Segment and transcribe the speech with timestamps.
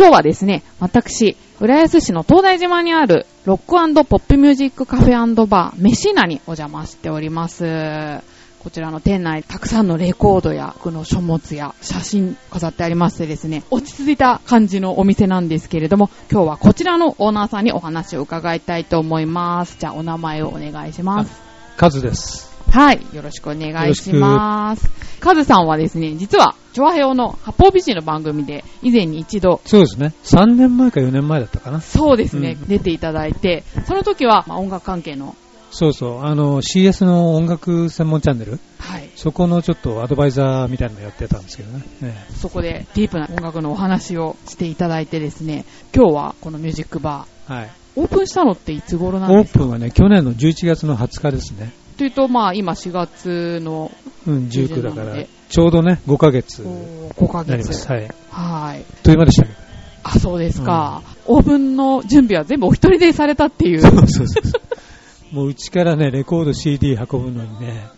[0.00, 8.22] はい、今日はですね、私、浦安市の東大島にあるロックポップミュージックカフェバー、メシーナにお邪魔しております。
[8.60, 19.76] こちらの店内、たくさんのレコードや、この書物や写真飾ってありましてですね、落ち着いた感じのお店なんですけれども、今日はこちらのオーナーさんにお話を伺いたいと思います。
[19.78, 21.42] じゃあ、お名前をお願いします。
[21.76, 22.50] カズです。
[22.70, 23.04] はい。
[23.12, 24.90] よろしくお願いします。
[25.20, 30.14] カズさんはですね、実は、チョアヘオの八方美人の番組で、以前に一度、そうですね。
[30.24, 31.80] 3年前か4年前だったかな。
[31.80, 35.34] そうですね、うん出ていただいて、その時は、まあ、音楽関係の、
[35.72, 36.24] そうそう。
[36.24, 39.08] あの、CS の音楽専門チャンネル、はい。
[39.14, 41.84] そこのちょっとアドバイザーみたいなのやってたんですけどね。
[42.02, 47.64] えそこでディープな音楽のお話をしていただいてですね、今日はこのミュージックバえはい。
[47.96, 49.58] ー、オープンしたのっていつ頃なんオですか？
[49.60, 51.72] ープンはね、去年の11月の20日ですね。
[52.00, 53.92] というと、まあ、今4月の
[54.26, 57.80] うん、19だからちょうどね、5ヶ月に5ヶなります。
[57.80, 57.92] 月。
[57.92, 58.08] はい。
[58.30, 58.84] はい。
[59.02, 59.58] という間でしたけど。
[60.04, 63.82] あ、そうですか、オープンの準備は全部お一人でされたっていう。
[63.82, 64.42] そうそうそう。
[65.34, 67.88] もううちからね、レコード CD 運ぶのにね、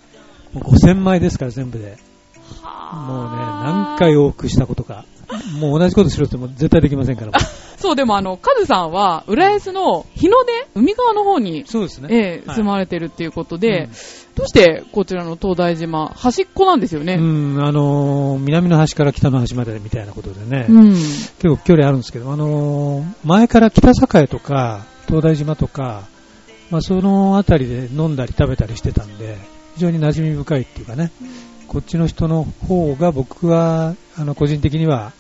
[0.53, 1.85] もう5000枚ですから全部で。
[1.85, 1.97] もうね、
[2.65, 5.05] 何回往復したことか。
[5.61, 7.33] もう同じことしろっても絶対できませんから。
[7.83, 12.09] そう、でもあの、カズさんは、浦安の日の出、海側の方に、そうですね。
[12.11, 13.91] ええはい住まれてるっていうことで、うん
[14.35, 17.17] どうしてこちらの東大島、端っこなんですよね？
[17.17, 17.21] う
[17.59, 20.93] ん、あのー南の端から北の端までみたいなことでね、うん。
[20.93, 26.05] 結構距離あるんですけど、あのー前から北栄とか、東大島とか、
[26.71, 29.37] まあ、その辺りで飲んだり食べたりしてたんで、
[29.75, 31.11] 非常に馴染み深いっていうかね、
[31.69, 35.13] こっちの人の方が僕は、あの、個人的には、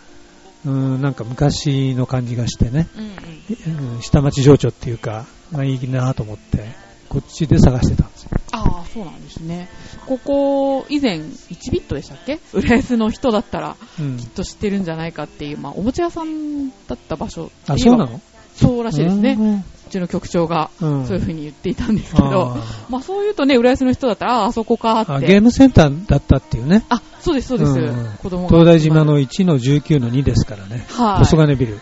[0.64, 6.64] うん、なんか昔の感じがしてね、うんうんうん下町情緒っていうか、まあ、いいなと思って、
[7.08, 8.30] こっちで探してたんですよ。
[8.52, 9.68] ああ、そうなんですね。
[10.06, 12.38] ここ、以前、1ビットでしたっけ？
[12.52, 18.20] 浦安の人だったら、うんきっと知ってるんじゃないかっていう、まあ、おもちゃ屋さんだった場所あ、そうなの？
[18.54, 19.64] そうらしいですね。
[19.92, 25.26] ちの局長が、うんそういうふうに言っていたんですけど、あまあそう言うとね、浦安の人だったら、ああ、あそこかって。
[25.26, 26.84] ゲームセンターだったっていうね。
[26.88, 27.72] あ、そうです、そうです。
[27.72, 30.86] うん子供が東大島の1の19の2ですからね。
[30.88, 31.18] はい。
[31.18, 31.80] 細金ビル。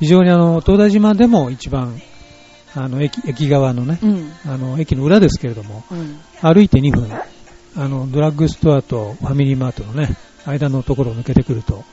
[0.00, 2.00] 非常にあの、東大島でも一番、
[2.74, 4.32] あの、駅、駅側のね、うん。
[4.46, 6.18] あの、駅の裏ですけれども、うん。
[6.40, 7.08] 歩いて2分、
[7.76, 11.84] あの、ドラッグストアとファミリーマートのね、間のところを抜けてくると、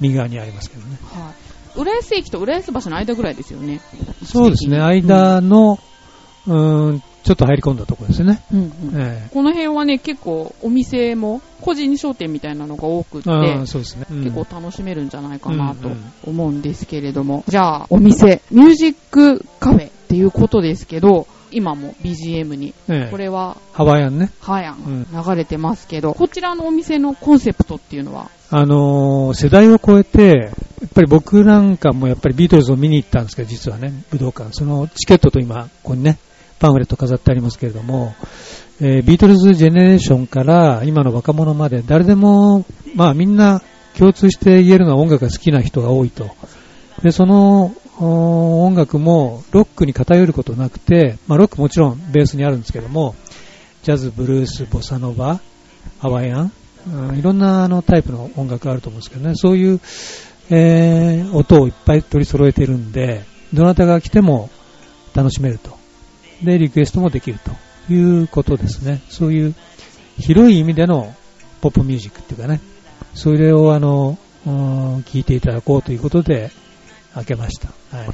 [0.00, 0.98] 右側にありますけどね。
[1.12, 1.51] はい。
[1.76, 3.80] 浦安駅と浦安橋の間ぐらいですよね。
[4.24, 5.78] そうですね、間の、
[6.46, 8.42] うーん、ちょっと入り込んだところですね。
[8.52, 8.72] うんうん。
[9.00, 13.36] えこの辺はね、結構お店も個人商店みたいなのが多くって、ね。
[14.10, 17.44] うん結構楽しめるんじゃないかなとうんうん思うんですけれども。
[17.46, 24.30] じゃあ、お店、ミュージックカフェっていうことですけど、今も BGM に、ええこれはハワイアンね。
[24.40, 34.52] ハヤうんン流れてますけど、こちらのお店のコンセプトっていうのは、あのー世代を超えて、やっぱり僕なんかもやっぱりビートルズを見に行ったんですけど、実はね、武道館。
[34.52, 36.18] そのチケットと今、ここにね、
[36.58, 38.14] パンフレット飾ってありますけれども、
[38.80, 42.64] えービートルズジェネレーションから今の若者まで誰でも、
[42.94, 43.62] まあみんな
[43.98, 46.30] 共通して言えるのは音楽が好きな人が多いと。
[47.02, 53.14] で、そのお音楽もロックに偏ることなくて、まあロックもちろんベースにあるんですけども、
[53.82, 55.40] ジャズ、ブルース、ボサノバ、
[56.00, 56.52] ハワイアン、
[56.86, 59.80] うんいろんなあのタイプの音楽があると思うんですけどね、そういう、
[60.50, 64.50] えー音をいっぱい取り揃えてるんで、どなたが来ても
[65.14, 65.78] 楽しめると。
[66.42, 69.00] で、リクエストもできるということですね。
[69.08, 69.54] そういう
[70.18, 71.14] 広い意味での
[71.60, 72.60] ポップミュージックっていうかね、
[73.14, 76.50] それをあの、うん聞いていただこうということで
[77.14, 77.68] 開けました。
[77.96, 78.08] はい。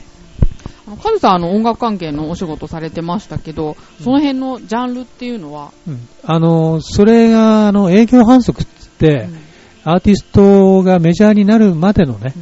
[1.03, 6.09] カズさんあの音楽関係のお仕事されてましたけど、その辺のジャンルっていうのは、うん。
[6.25, 9.39] あの、それがあの営業反則って言って、うん。
[9.85, 12.33] アーティストがメジャーになるまでのね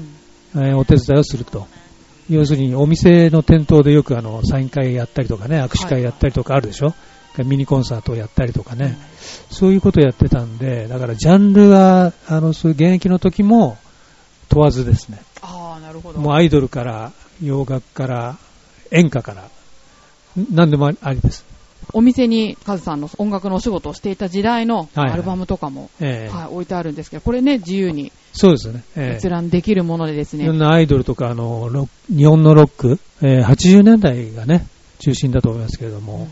[0.54, 0.66] う、ん。
[0.66, 1.66] えーお手伝いをすると。
[2.28, 6.94] 要するにお店の店頭でよくあのサイン会やったりとかね、握手会やったりとかあるでしょ、
[7.44, 8.96] ミニコンサートをやったりとかね、
[9.50, 13.78] そういうことをやってたんで、だからジャンルは、あの、そういう現役の時も
[14.48, 15.18] 問わずですね。
[15.76, 16.20] ああ、なるほど。
[16.20, 17.12] もうアイドルから、
[17.42, 18.36] 洋楽から、
[18.90, 19.42] 演歌から、
[20.42, 21.44] ん何でもありです。
[21.92, 25.10] お店にカズさんの音楽のお仕事をしていた時代のはいはい。
[25.12, 26.34] アルバムとかも、ええ。
[26.34, 28.84] はい置いてあるんですけど、これね、自由にそうですよね。
[28.96, 29.16] ええ。
[29.16, 31.70] 閲覧できるものでですね、いろんなアイドルとか、あの、
[32.08, 34.66] 日本のロック、えー80年代がね、
[34.98, 36.28] 中心だと思いますけれども、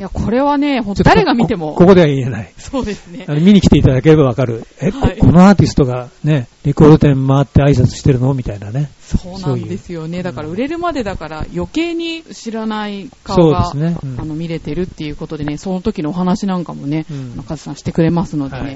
[0.00, 1.86] いや、これはね、ほんとちょっと誰が見てもここ。
[1.88, 2.50] こでは言えない。
[2.56, 3.34] そうですねあ。
[3.34, 4.64] の見に来ていただければわかる。
[4.80, 8.32] え、はいここのアーティストがね、レコード店回って挨拶してるの？
[8.32, 8.90] みたいなね。
[9.02, 10.22] そうなんですよね。
[10.22, 13.98] だから売れるまでだから余計に知らない顔が、ね。
[14.02, 18.62] うんあの見れてるっていうことでね、その時のお話なんかもね、うん中津さんしてくれますのでね。
[18.62, 18.74] はい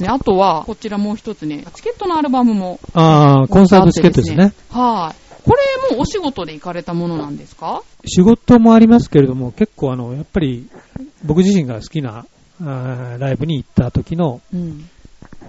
[0.00, 2.80] ねあとは、こちらもう一つね、チケットのアルバムも。
[2.94, 4.54] ああ、コンサートチケットですね。
[4.70, 5.27] はい。
[5.48, 5.56] こ
[5.90, 7.82] れもお仕事で行かれたものなんですか？
[8.04, 10.68] 仕事もありますけれども、結構あの、やっぱり
[11.24, 12.26] 僕自身が好きな
[12.60, 14.88] あーライブに行った時のうん。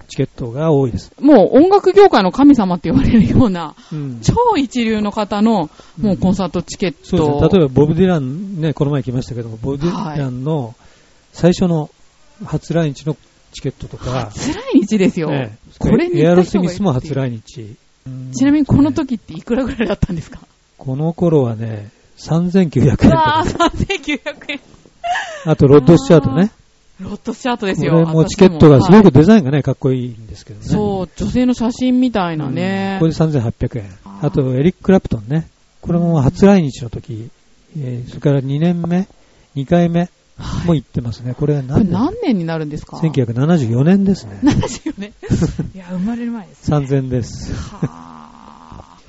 [0.07, 1.11] チケットが多いです。
[1.19, 5.69] もう音楽業界の神様って言われるような、うん超一流の方の、
[5.99, 6.97] もうコンサートチケット。
[7.05, 7.59] そうですね。
[7.59, 10.73] 例えばボブ・ディラン、ね、この前来ましたけども、ボブ・ディランの
[11.31, 11.91] 最初の
[12.43, 13.15] 初来日の
[13.51, 15.29] チケットとか、辛い日ですよ。
[15.29, 17.75] ねこれにエアロスミスも初来日。
[18.33, 20.39] ちなみにこの時っていくらぐらいだったんですか？
[20.77, 24.59] この頃はね、3900円とうわー、か、3900円。
[25.45, 26.51] あとロッドスチャートね。
[26.99, 27.99] ロットスチャートですこよ。
[27.99, 30.65] れもチケットがすごはいくデザインがね、かっこいいんですけどね。
[30.65, 32.97] そう、女性の写真みたいなうんね。
[32.99, 33.89] これで3800円。
[34.21, 35.47] あと、エリック・クラプトンね。
[35.81, 37.29] これも初来日の時、
[37.77, 39.07] えーそれから2年目、
[39.55, 40.09] 2回目
[40.65, 41.33] も行ってますね。
[41.33, 41.91] これは何年？
[41.91, 44.39] 何年になるんですか ?1974 年ですね。
[44.43, 45.13] ?74 年。
[45.75, 46.77] いや、生まれる前です、ね。
[46.77, 47.53] 3000です。
[47.53, 48.99] はあ。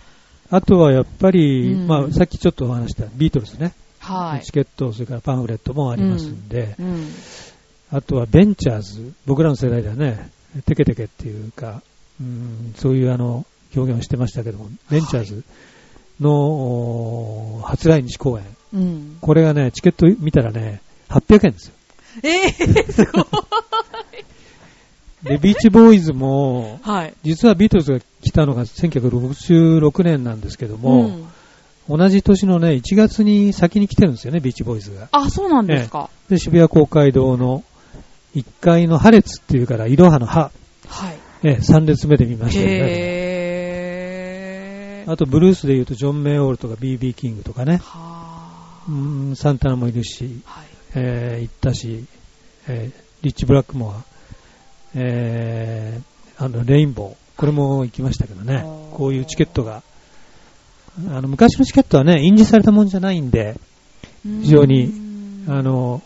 [0.50, 3.72] あとはやっぱり、うんまあ、さっきちょっとお話したビートルズね。
[4.00, 4.50] はいチ。
[4.50, 7.08] ケット、それからパンフレットもありますんで、うん。
[7.92, 10.30] あとはベンチャーズ、僕らの世代ではね、
[10.66, 11.82] テケテケっていうか、
[12.20, 13.46] うん、そういうあの、
[13.76, 15.44] 表現をしてましたけども、ベンチャーズ
[16.20, 18.44] の、お初来日公演。
[18.74, 19.18] うん。
[19.20, 20.80] これがね、チケット見たらね、
[21.10, 21.74] 800円ですよ。
[22.22, 23.24] えー、すごい。
[25.22, 27.14] で、ビーチボーイズも、はい。
[27.22, 31.28] 実はビートルズが来たのが1966年なんですけども、ん
[31.88, 35.08] 同じ年のね、1月に先に来てるんですよね、ビーチボーイズが。
[35.12, 36.08] あ、そうなんですか。
[36.28, 37.64] で、渋谷公会堂の
[38.34, 40.50] 1階の破列っていうから、いろはの葉、
[40.86, 41.18] はい。
[41.42, 42.72] え3列目で見ましたよね。
[42.82, 45.10] へー。
[45.10, 47.14] あと、ブルースで言うと、ジョン・メイオールとか B.B.
[47.14, 50.66] キングとかね、はうーんサンタナもいるし、ーはい。
[50.94, 52.04] えー行ったし、
[52.68, 54.02] えーリッチ・ブラックモア、
[54.94, 58.64] えーあの、レインボー、これも行きましたけどね。
[58.92, 59.82] こういうチケットが、
[61.08, 63.56] あの、昔のチケットはね、印字されたもんじゃないんで、
[64.22, 65.58] 非常にうん。
[65.58, 66.02] あの、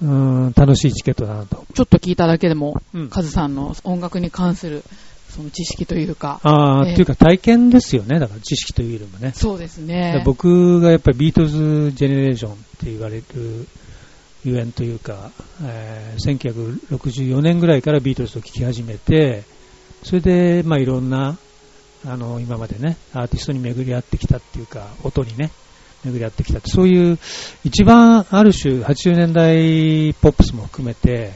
[0.00, 1.64] うーん、楽しいチケットだなと。
[1.74, 3.08] ちょっと聞いただけでも、うん。
[3.10, 4.84] カズさんの音楽に関する、
[5.30, 9.32] その知識というか、ああ、ええっていうか体験ですよね、だから知識というよりもね。
[9.34, 10.22] そうですね。
[10.24, 13.24] 僕がやっぱりビートルズジェネレーションって言われる
[14.44, 15.30] ゆえんというか、
[15.62, 19.44] えー1964年ぐらいからビートルズを聴き始めて、
[20.02, 21.36] それで、まあいろんな、
[22.06, 25.50] あの、今までね、アーティストに巡り合ってきたっていうか、音にね、
[26.04, 27.18] 巡り合ってきたって、そういう、
[27.64, 31.34] 一番ある種、80年代ポップスも含めて、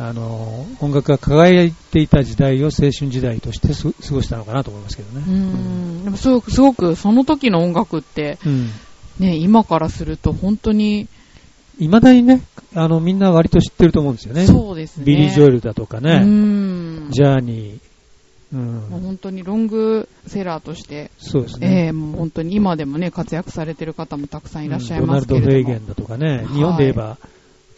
[0.00, 5.24] あの、音楽が輝いていた時代を青春時代としてす過ごしたのかなと思いますけどね。
[5.26, 6.04] うーん。
[6.04, 8.70] でもすごく、すごくその時の音楽って、うん。
[9.18, 11.06] ね、今からすると本当に、
[11.78, 12.42] 未だにね、
[12.74, 14.46] あの、みんな割と知ってると思うんですよね。
[14.46, 15.04] そうですね。
[15.04, 17.10] ビリー・ジョエルだとかうね、ーん。
[17.10, 17.78] ジャーニー、
[18.52, 21.84] う、もうん本当にロングセラーとして、そうですね。
[21.84, 25.74] ええもう本当に今でもね、活躍されてる方もたくさんいらっしゃいますけうんドナルド・れども。
[25.74, 27.18] フェーゲンだとかね、はい日本で言えば、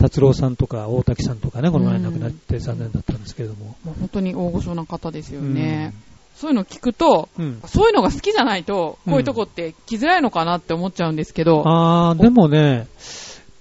[0.03, 3.77] 達郎さんとか大滝さんとかね、この前亡くなって残念だったんですけれども。
[3.85, 5.95] もう本当に大御所な方ですようんね。
[6.35, 7.63] そういうの聞くと、うん。
[7.67, 12.89] そういうのが好きじゃないと、こういうとこって来づらいのかなって思っちゃうんですけど、あー、でもね、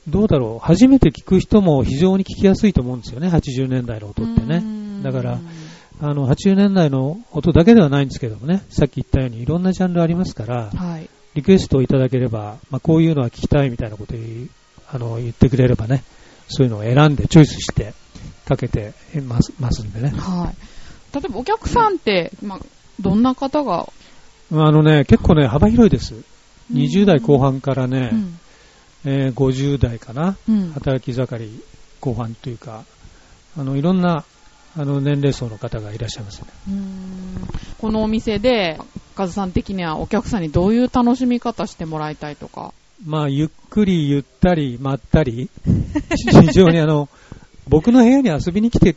[0.08, 4.64] どうだろう、初めて聞く人も非常に聞きやすいと思うんですよね、80年代の音ってね。
[5.04, 5.40] だから、
[6.02, 11.08] あの、80年代の音だけではないんですけどもね、さっき言ったようにいろんなジャンルありますから、はい。
[11.36, 14.16] リクエストをいただければ、まあ、こういうのは聞きたいみたいなこと
[14.94, 16.04] あの言ってくれればね、
[16.52, 17.94] そういうのを選んでチョイスして
[18.46, 18.94] かけて
[19.28, 20.10] ますますんでね。
[20.10, 21.16] はい。
[21.16, 22.60] 例えばお客さんって、まあ、
[23.00, 23.90] どんな方が、
[24.52, 26.16] あのね、結構ね、幅広いです。
[26.16, 26.24] うん
[26.74, 28.40] 20代後半からね、うん。
[29.04, 30.72] えー50代かな、うん。
[30.72, 31.62] 働き盛り
[32.00, 32.86] 後半というか、
[33.58, 34.24] あの、いろんな、
[34.78, 36.48] あの、年齢層の方がいらっしゃいますね。
[37.78, 38.80] このお店で、
[39.16, 42.74] カズさん的にはお客さんにどういう楽しみ方してもらいたいとか？
[43.06, 45.50] まあ、ゆっくり、ゆったり、まったり、
[46.32, 47.10] 非常にあの、
[47.68, 48.96] 僕の部屋に遊びに来て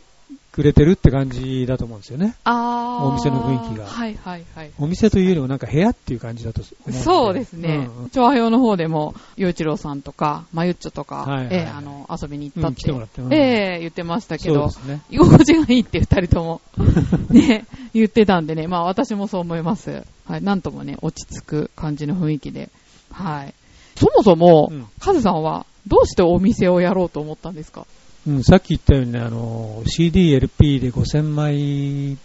[0.51, 2.35] くれてるって感じだと思うんですよね。
[2.43, 4.71] あーお店の雰囲気がはいはいはい。
[4.79, 7.89] お店というよりもなんか部屋っていう感じだとそうですね。
[8.11, 15.01] 調和表の方でも、洋一郎さんとか、まゆっちょとか、はいはいええあの、遊びに行ったって、うん来てもらってうんええ言ってましたけどね。
[15.09, 16.61] 居心地がいいって二人とも、
[17.29, 20.03] ね、言ってたんでね、まあ私もそう思います。
[20.25, 22.69] はい、なんともね、落ち着く感じの雰囲気で。
[23.11, 23.53] はい。
[23.95, 24.85] そもそも、うん。
[24.99, 27.85] カズさんはどうしてお店をやろうと思ったんですか？
[28.27, 32.17] うん、さっき言ったようにね、あの、CD、LP で5000枚、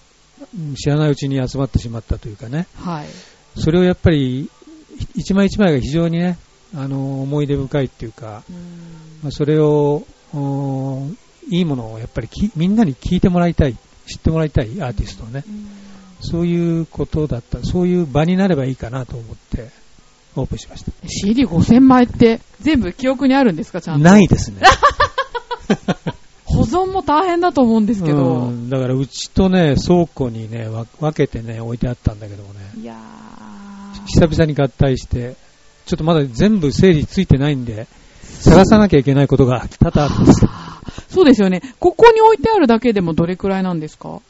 [0.54, 3.06] うん知らないうちに集まってしまったというかね、はい。
[3.60, 4.48] それをやっぱり、
[5.14, 6.38] 一枚一枚が非常にね、
[6.74, 8.58] あの、思い出深いっていうか、うーん。
[9.22, 11.06] まあ、それを、お
[11.50, 15.44] いいものをやっぱりきみんなに聞いてもらいたい、知ってもらいたいアーティストをね、
[16.22, 19.68] そういうことだった、そういう場になればいいかなと思って、
[20.36, 20.92] オープンしました。
[21.06, 24.04] CD5000 枚って全部記憶にあるんですかちゃんと？
[24.04, 24.60] ないですね。
[26.44, 28.46] 保存も大変だと思うんですけど。
[28.48, 34.06] うんだからうちとね、倉庫にね、わ分けてね、置いてあったんだけどもね、いやー。
[34.06, 35.36] 久々に合体して、
[35.86, 37.86] ちょっとまだ全部整理ついてないんで、
[38.40, 40.46] 探さなきゃいけないことが多々あるんです。
[41.08, 41.62] そうですよね。
[41.78, 44.08] ここに置いてあるだけでもどれくらいなんですか？
[44.08, 44.22] こ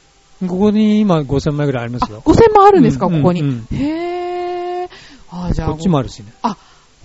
[0.47, 2.21] こに今5000枚ぐらいありまあ、すよ。
[2.25, 3.41] 5000枚あるんですか、うんここに。
[3.41, 4.10] うんへー。
[5.31, 6.33] あ、じゃあ、こっちもあるしね。
[6.41, 6.57] あ、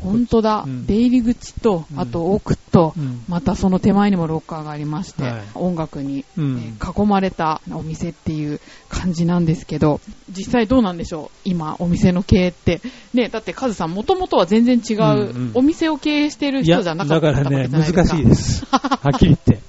[0.02, 12.80] 本当だ、うん出入り口と、うんあと奥と、うんまたその手前にもロッカーがありまして、はい音楽に、囲まれたお店っていう感じなんですけど、実際どうなんでしょう今、お店の経営って。
[13.14, 18.04] ね、だってカズさん、もともとは全然違う、うんうんお店を経営してる人じゃなかだったわけからね、じゃないですか。
[18.04, 18.66] 難しいです。
[18.66, 19.60] はっきり言って。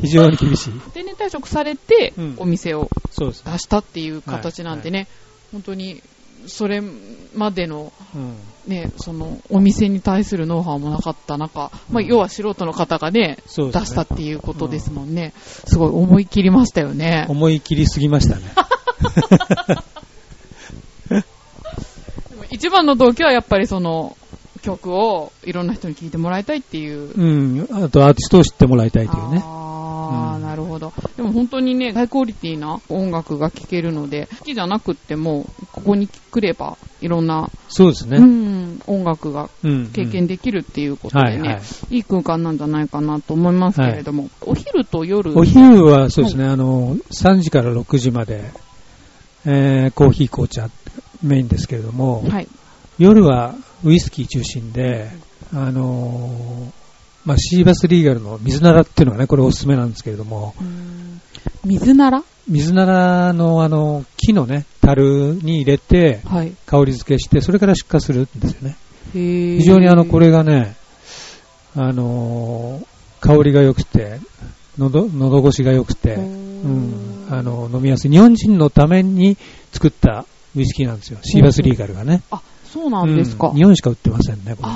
[0.00, 0.72] 非常に厳しい。
[0.94, 2.88] 定年退職されて、うんお店を。
[3.16, 5.08] 出したっていう形なんでね、
[5.52, 6.02] 本当に、
[6.46, 6.82] それ
[7.34, 8.36] までのうん。
[8.68, 15.32] ね、その、お店に対するノウハウもなかった中、まあ、うん要は素人の方がね、出したっていうことですもんね。
[15.38, 17.24] すごい思い切りましたよね。
[17.30, 18.42] 思い切りすぎましたね。
[22.50, 24.16] 一番の動機はやっぱりその、
[24.62, 27.12] 曲をいろんな人に聴いてもらいたいっていう。
[27.14, 27.68] うん。
[27.70, 29.42] あとアーティストを知ってもらいたいというね。
[30.08, 30.92] ああ、うんなるほど。
[31.16, 38.16] でも本当にね、ハイクオリティな音楽が聴けるので、好きじゃなくっても、ここに来れば、いろんな、そうですね。
[38.16, 39.86] うん、音楽がうん。
[39.88, 41.60] 経験できるっていうことでね、はいはい
[41.90, 48.50] いい空間なんじゃないかなと思いますけれども、お昼と夜、お昼はそうですね、あの、3時から6時まで、
[49.44, 50.68] えー、コーヒー、紅茶
[51.22, 52.48] メインですけれども、はい。
[52.98, 55.10] 夜はウイスキー中心で、
[55.54, 56.77] あのー
[57.28, 61.20] まあ、シーバスリーガルの水ならっていうのがね、これおすすめなんですけれども、うん
[61.64, 62.24] 水なら？
[62.48, 66.54] 水ならのあの、木のね、樽に入れて、はい。
[66.64, 68.76] 香り付けして、それから出荷するんですよね。
[69.12, 70.74] 非非常にあの、これがね、
[71.76, 72.86] あのー
[73.20, 74.20] 香りが良くて、
[74.78, 78.10] 喉、喉越しが良くて、うん、あの、飲みやすい。
[78.10, 79.36] 日本人のために
[79.72, 80.24] 作った
[80.56, 81.18] ウイスキーなんですよ。
[81.22, 82.22] シーバスリーガルがね。
[82.30, 83.48] あ、そうなんですか。
[83.48, 84.68] うん日本しか売ってませんね、これ。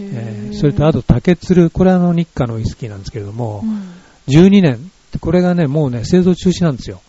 [0.00, 3.82] えーそれとあと、竹鶴、これはあの日課のウイスキーなんですけれどもう、ん
[4.28, 4.90] 12年、
[5.20, 7.00] これがね、もうね、製造中止なんですよ。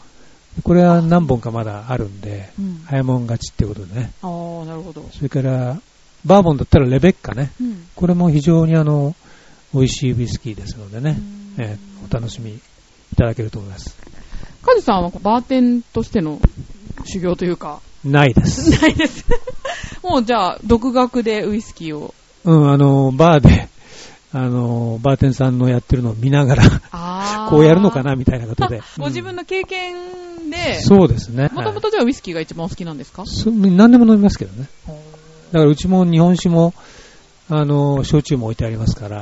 [0.63, 4.11] これは何本かまだあるんで、うん早もん勝ちってことでね。
[4.21, 5.07] ああ、なるほど。
[5.13, 5.79] それから、
[6.25, 7.51] バーボンだったらレベッカね。
[7.59, 9.15] うんこれも非常にあの、
[9.73, 11.17] 美味しいウイスキーですのでね、
[11.57, 12.59] うんえーお楽しみい
[13.15, 13.95] ただけると思います。
[14.63, 16.39] カズさんはバーテンとしての
[17.05, 18.71] 修行というか、ないです。
[18.81, 19.25] ないです。
[20.03, 22.13] もうじゃあ、独学でウイスキーを。
[22.43, 23.69] うん、あの、バーで、
[24.33, 28.81] あの、バーテンさんのやってるのを見ながら、あこうやるのかなみたいなことで。
[28.97, 29.95] ご自分の経験
[30.49, 31.49] で、そうですね。
[31.51, 33.29] もともとじゃあウイスキーが一番お好きなんですか、はい。
[33.29, 34.69] そ何でも飲みますけどね。
[35.51, 36.73] だからうちも日本酒も、
[37.49, 39.21] あの、焼酎も置いてありますから、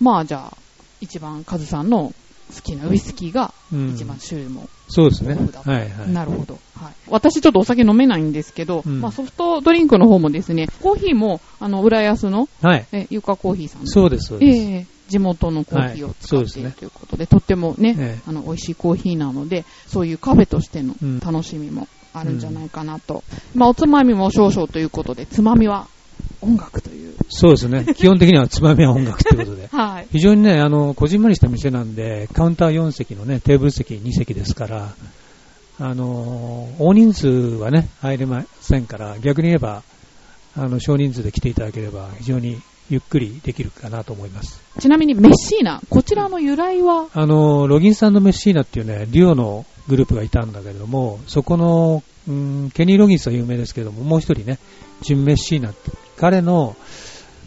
[0.00, 0.56] まあじゃあ、
[1.00, 2.12] 一番カズさんの
[2.54, 3.94] 好きなウイスキーがうん。
[3.94, 5.34] 一番種類もそうですね。
[5.34, 6.12] はいはい。
[6.12, 6.58] なるほど。
[6.74, 6.92] はい。
[7.08, 12.86] 私ちょっとお酒飲めないんですけど、うんまあソフトドリンクの方もですね、コーヒーも、あの、浦安の、はい。
[12.92, 14.58] え、ゆかコーヒーさんのそうです、そうです。
[14.58, 23.24] ええ地元のコーヒーをはい使っているということで、とってもね、ええあの、美味しいコーヒーなので、そういうカフェとしてのうん楽しみもあるんじゃないかなと。
[23.54, 25.88] まあ、おつまみも少々ということで、つまみは
[26.40, 27.14] 音楽という。
[27.28, 27.86] そうですね。
[27.96, 29.68] 基本的にはつまみは音楽ってことで。
[29.72, 30.06] はい。
[30.12, 34.94] 非常にね、あの、こじんまりした店なんで、カウンター4席のね、テーブル席2席ですから、
[35.80, 39.82] あの、大人数はね、入れませんから、逆に言えば、
[40.56, 42.58] あの、少人数で来ていただければ、非常に
[42.90, 44.60] ゆっくりできるかなと思います。
[44.80, 54.58] ちなみにメッシーナ、こちらの由来は、あの、ロギンさんのメッシーナっていうね、デュオのグループがいたんだけれども、そこの、うん、ケニー・ロギンスは有名ですけども、もう一人ね、
[55.02, 56.76] ジン・メッシーナって、彼の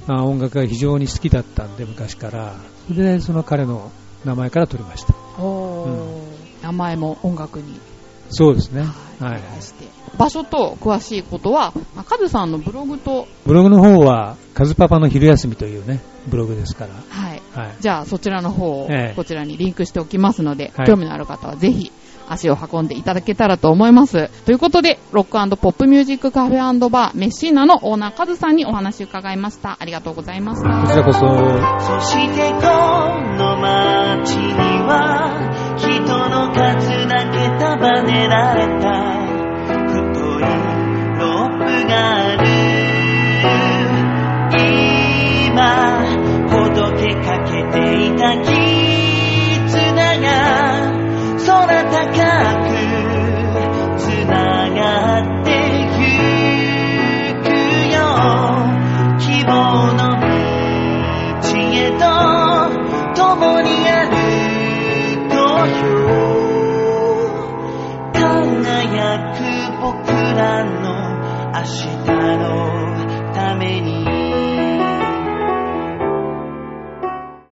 [0.08, 2.56] あ音楽が非常に好きだったんで、昔から、
[2.88, 3.92] それでその彼の
[4.26, 5.14] 名前から取りました。
[5.40, 7.80] おー名前も音楽に
[8.30, 8.82] そうですね。
[9.20, 9.42] はいはい。
[10.18, 17.76] 場所と詳しいことは、まあカズさんのブログと、ブログの方は、カズパパの昼休みというね、ブログですから、はい、はい。
[17.80, 21.92] じゃあそちらの方をええこちらにリンクしておきますので、はい興味のある方はぜひ
[22.28, 24.30] 足を運んでいただけたらと思います。
[24.46, 29.78] ということで、ロックポップミュージックカフェバーメッシーナのオーナーカズさんにお話伺いました。
[29.80, 30.82] ありがとうございました。
[30.82, 32.58] こちらこそ、そしてこ
[33.38, 34.54] の街に
[34.88, 39.22] は人の数だけ束ねられた
[39.78, 40.42] 太い
[41.20, 42.72] ロープがある
[45.54, 46.01] 今
[47.72, 48.61] ていた